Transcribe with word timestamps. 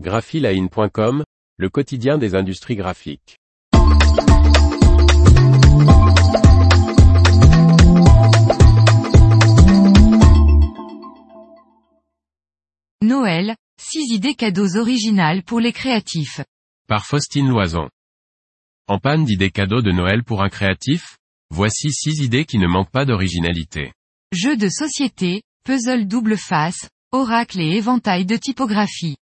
graphiline.com, 0.00 1.24
le 1.56 1.68
quotidien 1.68 2.18
des 2.18 2.34
industries 2.34 2.76
graphiques. 2.76 3.38
Noël, 13.02 13.54
6 13.80 14.14
idées 14.14 14.34
cadeaux 14.34 14.76
originales 14.76 15.42
pour 15.42 15.60
les 15.60 15.72
créatifs. 15.72 16.40
Par 16.88 17.06
Faustine 17.06 17.48
Loison. 17.48 17.88
En 18.88 18.98
panne 18.98 19.24
d'idées 19.24 19.50
cadeaux 19.50 19.82
de 19.82 19.92
Noël 19.92 20.24
pour 20.24 20.42
un 20.42 20.48
créatif 20.48 21.16
Voici 21.50 21.92
6 21.92 22.24
idées 22.24 22.46
qui 22.46 22.58
ne 22.58 22.66
manquent 22.66 22.90
pas 22.90 23.04
d'originalité. 23.04 23.92
Jeux 24.32 24.56
de 24.56 24.68
société, 24.68 25.42
puzzle 25.64 26.08
double 26.08 26.36
face, 26.36 26.88
oracle 27.12 27.60
et 27.60 27.76
éventail 27.76 28.26
de 28.26 28.36
typographie. 28.36 29.16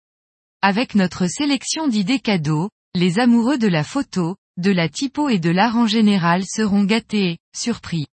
Avec 0.65 0.95
notre 0.95 1.27
sélection 1.27 1.89
d'idées 1.89 2.21
cadeaux, 2.21 2.71
les 2.95 3.19
amoureux 3.19 3.59
de 3.59 3.67
la 3.67 3.83
photo, 3.83 4.37
de 4.59 4.71
la 4.71 4.89
typo 4.89 5.29
et 5.29 5.41
de 5.41 5.51
l'art 5.51 5.77
en 5.77 5.89
général 5.89 6.45
seront 6.47 6.85
gâtés, 6.85 7.39
surpris. 7.53 8.07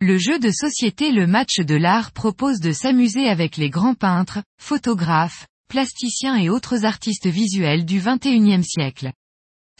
Le 0.00 0.18
jeu 0.18 0.40
de 0.40 0.50
société 0.50 1.12
Le 1.12 1.28
Match 1.28 1.60
de 1.60 1.76
l'Art 1.76 2.10
propose 2.10 2.58
de 2.58 2.72
s'amuser 2.72 3.28
avec 3.28 3.56
les 3.58 3.70
grands 3.70 3.94
peintres, 3.94 4.42
photographes, 4.60 5.46
plasticiens 5.68 6.34
et 6.34 6.50
autres 6.50 6.84
artistes 6.84 7.28
visuels 7.28 7.84
du 7.84 8.00
XXIe 8.00 8.64
siècle. 8.64 9.12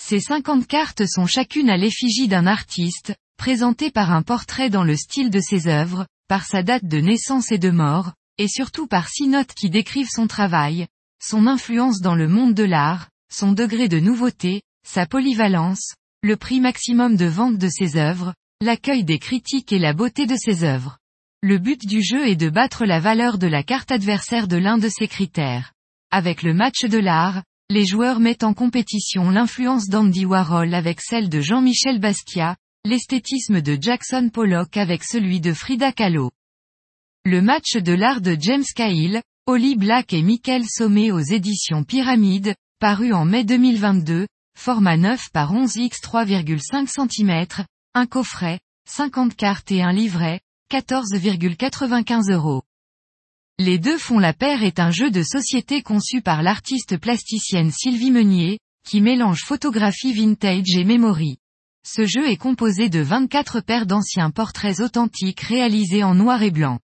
Ces 0.00 0.20
50 0.20 0.68
cartes 0.68 1.04
sont 1.08 1.26
chacune 1.26 1.68
à 1.68 1.76
l'effigie 1.76 2.28
d'un 2.28 2.46
artiste, 2.46 3.12
présentées 3.36 3.90
par 3.90 4.12
un 4.12 4.22
portrait 4.22 4.70
dans 4.70 4.84
le 4.84 4.94
style 4.94 5.30
de 5.30 5.40
ses 5.40 5.66
œuvres, 5.66 6.06
par 6.28 6.46
sa 6.46 6.62
date 6.62 6.84
de 6.84 7.00
naissance 7.00 7.50
et 7.50 7.58
de 7.58 7.70
mort, 7.70 8.12
et 8.38 8.46
surtout 8.46 8.86
par 8.86 9.08
six 9.08 9.26
notes 9.26 9.52
qui 9.52 9.68
décrivent 9.68 10.08
son 10.08 10.28
travail, 10.28 10.86
son 11.22 11.46
influence 11.46 12.00
dans 12.00 12.16
le 12.16 12.26
monde 12.26 12.52
de 12.52 12.64
l'art, 12.64 13.08
son 13.32 13.52
degré 13.52 13.88
de 13.88 14.00
nouveauté, 14.00 14.62
sa 14.84 15.06
polyvalence, 15.06 15.94
le 16.22 16.36
prix 16.36 16.60
maximum 16.60 17.16
de 17.16 17.26
vente 17.26 17.58
de 17.58 17.68
ses 17.68 17.96
œuvres, 17.96 18.34
l'accueil 18.60 19.04
des 19.04 19.20
critiques 19.20 19.72
et 19.72 19.78
la 19.78 19.92
beauté 19.92 20.26
de 20.26 20.34
ses 20.36 20.64
œuvres. 20.64 20.98
Le 21.40 21.58
but 21.58 21.86
du 21.86 22.02
jeu 22.02 22.26
est 22.28 22.36
de 22.36 22.50
battre 22.50 22.84
la 22.84 22.98
valeur 22.98 23.38
de 23.38 23.46
la 23.46 23.62
carte 23.62 23.92
adversaire 23.92 24.48
de 24.48 24.56
l'un 24.56 24.78
de 24.78 24.88
ces 24.88 25.06
critères. 25.06 25.72
Avec 26.10 26.42
le 26.42 26.54
match 26.54 26.84
de 26.84 26.98
l'art, 26.98 27.42
les 27.70 27.86
joueurs 27.86 28.20
mettent 28.20 28.44
en 28.44 28.52
compétition 28.52 29.30
l'influence 29.30 29.88
d'Andy 29.88 30.26
Warhol 30.26 30.74
avec 30.74 31.00
celle 31.00 31.28
de 31.28 31.40
Jean-Michel 31.40 32.00
Basquiat, 32.00 32.56
l'esthétisme 32.84 33.60
de 33.60 33.78
Jackson 33.80 34.28
Pollock 34.32 34.76
avec 34.76 35.04
celui 35.04 35.40
de 35.40 35.52
Frida 35.52 35.92
Kahlo. 35.92 36.30
Le 37.24 37.40
match 37.40 37.76
de 37.76 37.92
l'art 37.92 38.20
de 38.20 38.36
James 38.38 38.64
Cahill, 38.74 39.22
Holly 39.48 39.74
Black 39.74 40.12
et 40.12 40.22
Michael 40.22 40.64
Sommet 40.68 41.10
aux 41.10 41.18
éditions 41.18 41.82
Pyramide, 41.82 42.54
paru 42.78 43.12
en 43.12 43.24
mai 43.24 43.42
2022, 43.42 44.28
format 44.56 44.96
9 44.96 45.32
par 45.32 45.52
11 45.52 45.78
x 45.78 45.98
3,5 46.00 46.86
cm, 46.86 47.64
un 47.94 48.06
coffret, 48.06 48.60
50 48.88 49.34
cartes 49.34 49.72
et 49.72 49.82
un 49.82 49.92
livret, 49.92 50.38
14,95 50.70 52.32
euros. 52.32 52.62
Les 53.58 53.80
deux 53.80 53.98
font 53.98 54.20
la 54.20 54.32
paire 54.32 54.62
est 54.62 54.78
un 54.78 54.92
jeu 54.92 55.10
de 55.10 55.24
société 55.24 55.82
conçu 55.82 56.22
par 56.22 56.44
l'artiste 56.44 56.96
plasticienne 56.96 57.72
Sylvie 57.72 58.12
Meunier, 58.12 58.60
qui 58.86 59.00
mélange 59.00 59.42
photographie 59.42 60.12
vintage 60.12 60.76
et 60.76 60.84
memory. 60.84 61.38
Ce 61.84 62.06
jeu 62.06 62.30
est 62.30 62.36
composé 62.36 62.88
de 62.88 63.00
24 63.00 63.60
paires 63.60 63.86
d'anciens 63.86 64.30
portraits 64.30 64.78
authentiques 64.78 65.40
réalisés 65.40 66.04
en 66.04 66.14
noir 66.14 66.44
et 66.44 66.52
blanc. 66.52 66.78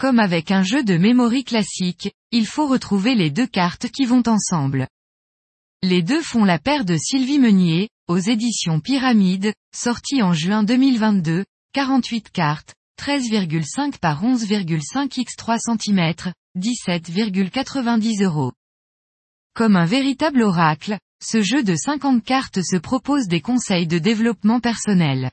Comme 0.00 0.18
avec 0.18 0.50
un 0.50 0.62
jeu 0.62 0.82
de 0.82 0.96
memory 0.96 1.44
classique, 1.44 2.10
il 2.32 2.46
faut 2.46 2.66
retrouver 2.66 3.14
les 3.14 3.30
deux 3.30 3.46
cartes 3.46 3.90
qui 3.90 4.06
vont 4.06 4.22
ensemble. 4.26 4.88
Les 5.82 6.00
deux 6.00 6.22
font 6.22 6.42
la 6.42 6.58
paire 6.58 6.86
de 6.86 6.96
Sylvie 6.96 7.38
Meunier, 7.38 7.90
aux 8.08 8.16
éditions 8.16 8.80
Pyramide, 8.80 9.52
sortie 9.76 10.22
en 10.22 10.32
juin 10.32 10.62
2022, 10.62 11.44
48 11.74 12.30
cartes, 12.30 12.74
13,5 12.98 13.98
par 13.98 14.24
11,5 14.24 15.20
x 15.20 15.36
3 15.36 15.58
cm, 15.58 16.14
17,90 16.56 18.24
euros. 18.24 18.52
Comme 19.54 19.76
un 19.76 19.84
véritable 19.84 20.40
oracle, 20.40 20.98
ce 21.22 21.42
jeu 21.42 21.62
de 21.62 21.76
50 21.76 22.24
cartes 22.24 22.62
se 22.62 22.78
propose 22.78 23.28
des 23.28 23.42
conseils 23.42 23.86
de 23.86 23.98
développement 23.98 24.60
personnel. 24.60 25.30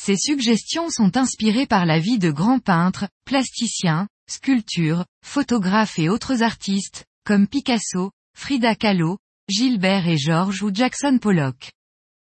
Ces 0.00 0.16
suggestions 0.16 0.90
sont 0.90 1.16
inspirées 1.16 1.66
par 1.66 1.84
la 1.84 1.98
vie 1.98 2.18
de 2.18 2.30
grands 2.30 2.60
peintres, 2.60 3.08
plasticiens, 3.26 4.08
sculptures, 4.30 5.04
photographes 5.22 5.98
et 5.98 6.08
autres 6.08 6.42
artistes, 6.42 7.04
comme 7.24 7.48
Picasso, 7.48 8.12
Frida 8.34 8.74
Kahlo, 8.76 9.18
Gilbert 9.48 10.06
et 10.06 10.16
Georges 10.16 10.62
ou 10.62 10.72
Jackson 10.72 11.18
Pollock. 11.20 11.72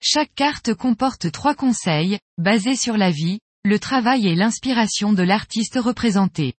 Chaque 0.01 0.33
carte 0.33 0.73
comporte 0.73 1.31
trois 1.31 1.53
conseils, 1.53 2.17
basés 2.39 2.75
sur 2.75 2.97
la 2.97 3.11
vie, 3.11 3.39
le 3.63 3.77
travail 3.77 4.27
et 4.27 4.35
l'inspiration 4.35 5.13
de 5.13 5.23
l'artiste 5.23 5.77
représenté. 5.79 6.55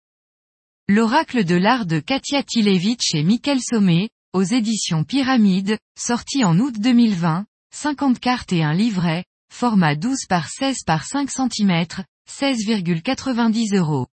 L'oracle 0.88 1.44
de 1.44 1.56
l'art 1.56 1.84
de 1.84 1.98
Katia 1.98 2.44
Tilevich 2.44 3.14
et 3.14 3.24
Michael 3.24 3.60
Sommet, 3.60 4.08
aux 4.32 4.44
éditions 4.44 5.04
Pyramide, 5.04 5.78
sorti 5.98 6.44
en 6.44 6.58
août 6.58 6.74
2020, 6.78 7.44
50 7.74 8.20
cartes 8.20 8.52
et 8.52 8.62
un 8.62 8.72
livret, 8.72 9.24
format 9.52 9.94
12 9.94 10.26
par 10.28 10.48
16 10.48 10.78
par 10.86 11.04
5 11.04 11.30
cm, 11.30 11.84
16,90 12.28 13.76
euros. 13.76 14.06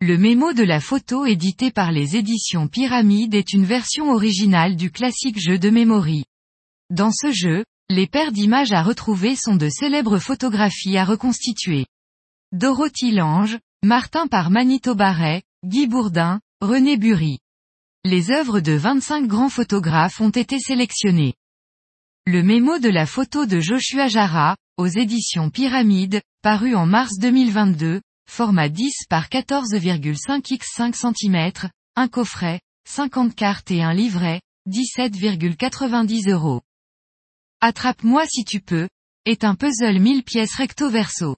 Le 0.00 0.16
mémo 0.16 0.52
de 0.52 0.64
la 0.64 0.80
photo 0.80 1.26
édité 1.26 1.70
par 1.70 1.92
les 1.92 2.16
éditions 2.16 2.66
Pyramide 2.66 3.34
est 3.34 3.52
une 3.52 3.64
version 3.64 4.10
originale 4.10 4.74
du 4.74 4.90
classique 4.90 5.38
jeu 5.38 5.58
de 5.58 5.70
memory. 5.70 6.24
Dans 6.90 7.12
ce 7.12 7.30
jeu, 7.30 7.64
les 7.90 8.06
paires 8.06 8.32
d'images 8.32 8.72
à 8.72 8.82
retrouver 8.82 9.36
sont 9.36 9.54
de 9.54 9.68
célèbres 9.68 10.18
photographies 10.18 10.96
à 10.96 11.04
reconstituer. 11.04 11.86
Dorothy 12.52 13.12
Lange, 13.12 13.58
Martin 13.84 14.26
par 14.26 14.50
Manito 14.50 14.94
Barret, 14.94 15.42
Guy 15.64 15.86
Bourdin, 15.86 16.40
René 16.62 16.96
Bury. 16.96 17.38
Les 18.04 18.30
œuvres 18.30 18.60
de 18.60 18.72
25 18.72 19.26
grands 19.26 19.50
photographes 19.50 20.20
ont 20.20 20.30
été 20.30 20.58
sélectionnées. 20.58 21.34
Le 22.30 22.42
mémo 22.42 22.78
de 22.78 22.90
la 22.90 23.06
photo 23.06 23.46
de 23.46 23.58
Joshua 23.58 24.06
Jara, 24.06 24.54
aux 24.76 24.86
éditions 24.86 25.48
Pyramide, 25.48 26.20
paru 26.42 26.74
en 26.74 26.84
mars 26.84 27.12
2022, 27.18 28.02
format 28.30 28.68
10 28.68 29.06
par 29.08 29.30
14,5 29.30 30.52
x 30.52 30.66
5 30.76 30.94
cm, 30.94 31.52
un 31.96 32.08
coffret, 32.08 32.60
50 32.86 33.34
cartes 33.34 33.70
et 33.70 33.82
un 33.82 33.94
livret, 33.94 34.42
17,90 34.68 36.30
euros. 36.30 36.60
Attrape-moi 37.62 38.26
si 38.26 38.44
tu 38.44 38.60
peux, 38.60 38.90
est 39.24 39.42
un 39.42 39.54
puzzle 39.54 39.98
1000 39.98 40.22
pièces 40.22 40.54
recto 40.54 40.90
verso. 40.90 41.34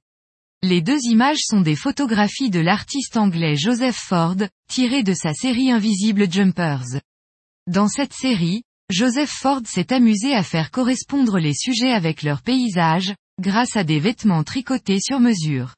Les 0.64 0.82
deux 0.82 0.98
images 1.04 1.44
sont 1.44 1.60
des 1.60 1.76
photographies 1.76 2.50
de 2.50 2.58
l'artiste 2.58 3.16
anglais 3.16 3.54
Joseph 3.54 3.94
Ford, 3.94 4.38
tirées 4.68 5.04
de 5.04 5.14
sa 5.14 5.34
série 5.34 5.70
Invisible 5.70 6.28
Jumpers. 6.28 7.00
Dans 7.68 7.86
cette 7.86 8.12
série, 8.12 8.64
Joseph 8.90 9.30
Ford 9.30 9.60
s'est 9.66 9.92
amusé 9.92 10.34
à 10.34 10.42
faire 10.42 10.72
correspondre 10.72 11.38
les 11.38 11.54
sujets 11.54 11.92
avec 11.92 12.24
leurs 12.24 12.42
paysages, 12.42 13.14
grâce 13.40 13.76
à 13.76 13.84
des 13.84 14.00
vêtements 14.00 14.42
tricotés 14.42 14.98
sur 15.00 15.20
mesure. 15.20 15.76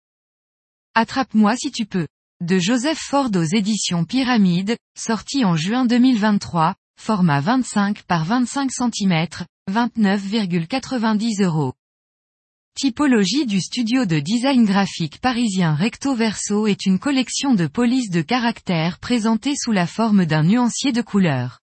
Attrape-moi 0.94 1.54
si 1.56 1.70
tu 1.70 1.84
peux. 1.84 2.06
De 2.42 2.58
Joseph 2.58 2.98
Ford 2.98 3.28
aux 3.34 3.44
éditions 3.44 4.06
Pyramide, 4.06 4.78
sorti 4.98 5.44
en 5.44 5.56
juin 5.56 5.84
2023, 5.84 6.74
format 6.98 7.40
25 7.40 8.02
par 8.04 8.24
25 8.24 8.70
cm, 8.72 9.26
29,90 9.70 11.44
euros. 11.44 11.74
Typologie 12.74 13.44
du 13.44 13.60
studio 13.60 14.06
de 14.06 14.20
design 14.20 14.64
graphique 14.64 15.20
parisien 15.20 15.74
Recto 15.74 16.14
Verso 16.14 16.66
est 16.66 16.86
une 16.86 16.98
collection 16.98 17.52
de 17.52 17.66
polices 17.66 18.10
de 18.10 18.22
caractères 18.22 18.98
présentées 18.98 19.54
sous 19.54 19.72
la 19.72 19.86
forme 19.86 20.24
d'un 20.24 20.44
nuancier 20.44 20.92
de 20.92 21.02
couleurs. 21.02 21.61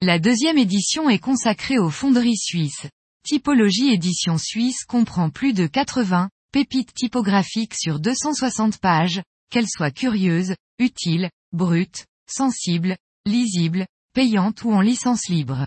La 0.00 0.20
deuxième 0.20 0.58
édition 0.58 1.10
est 1.10 1.18
consacrée 1.18 1.80
aux 1.80 1.90
fonderies 1.90 2.36
suisses. 2.36 2.86
Typologie 3.24 3.90
édition 3.90 4.38
suisse 4.38 4.84
comprend 4.84 5.28
plus 5.28 5.52
de 5.52 5.66
80, 5.66 6.30
pépites 6.52 6.94
typographiques 6.94 7.74
sur 7.74 7.98
260 7.98 8.78
pages, 8.78 9.20
qu'elles 9.50 9.68
soient 9.68 9.90
curieuses, 9.90 10.54
utiles, 10.78 11.30
brutes, 11.52 12.06
sensibles, 12.30 12.96
lisibles, 13.26 13.88
payantes 14.14 14.62
ou 14.62 14.72
en 14.72 14.82
licence 14.82 15.28
libre. 15.28 15.66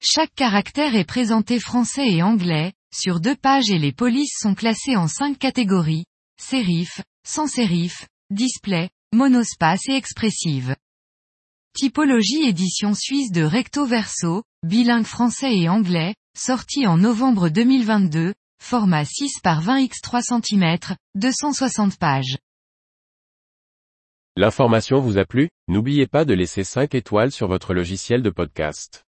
Chaque 0.00 0.34
caractère 0.36 0.94
est 0.94 1.04
présenté 1.04 1.58
français 1.58 2.08
et 2.08 2.22
anglais, 2.22 2.72
sur 2.94 3.18
deux 3.18 3.34
pages 3.34 3.70
et 3.70 3.78
les 3.78 3.92
polices 3.92 4.38
sont 4.38 4.54
classées 4.54 4.94
en 4.94 5.08
cinq 5.08 5.40
catégories, 5.40 6.04
sérif, 6.40 7.00
sans 7.26 7.48
sérif, 7.48 8.06
display, 8.30 8.90
monospace 9.12 9.88
et 9.88 9.96
expressive. 9.96 10.76
Typologie 11.76 12.48
édition 12.48 12.94
suisse 12.94 13.30
de 13.30 13.42
Recto 13.42 13.84
Verso, 13.84 14.44
bilingue 14.62 15.04
français 15.04 15.54
et 15.54 15.68
anglais, 15.68 16.14
sorti 16.34 16.86
en 16.86 16.96
novembre 16.96 17.50
2022, 17.50 18.32
format 18.64 19.04
6 19.04 19.40
par 19.42 19.60
20 19.60 19.80
x 19.80 20.00
3 20.00 20.22
cm, 20.22 20.78
260 21.16 21.98
pages. 21.98 22.38
L'information 24.36 25.00
vous 25.00 25.18
a 25.18 25.26
plu? 25.26 25.50
N'oubliez 25.68 26.06
pas 26.06 26.24
de 26.24 26.32
laisser 26.32 26.64
5 26.64 26.94
étoiles 26.94 27.30
sur 27.30 27.46
votre 27.46 27.74
logiciel 27.74 28.22
de 28.22 28.30
podcast. 28.30 29.05